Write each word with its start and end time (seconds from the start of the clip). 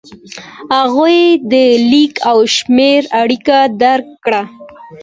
هغوی 0.77 1.19
د 1.51 1.53
لیک 1.91 2.13
او 2.29 2.37
شمېر 2.55 3.01
اړیکه 3.21 3.57
درک 3.81 4.07
کړه. 4.25 4.41